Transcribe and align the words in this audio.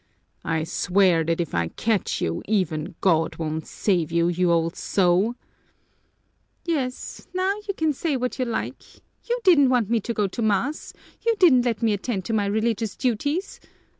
"I 0.43 0.63
swear 0.63 1.23
that 1.25 1.39
if 1.39 1.53
I 1.53 1.67
catch 1.67 2.21
you, 2.21 2.41
even 2.47 2.95
God 3.01 3.35
won't 3.35 3.67
save 3.67 4.11
you, 4.11 4.29
you 4.29 4.51
old 4.51 4.75
sow!" 4.75 5.35
"Yes, 6.65 7.27
now 7.35 7.53
you 7.67 7.75
can 7.75 7.93
say 7.93 8.17
what 8.17 8.39
you 8.39 8.45
like. 8.45 8.81
You 9.29 9.39
didn't 9.43 9.69
want 9.69 9.91
me 9.91 9.99
to 9.99 10.11
go 10.15 10.25
to 10.25 10.41
mass! 10.41 10.91
You 11.23 11.35
didn't 11.37 11.65
let 11.65 11.83
me 11.83 11.93
attend 11.93 12.25
to 12.25 12.33
my 12.33 12.47
religious 12.47 12.95
duties!" 12.95 13.59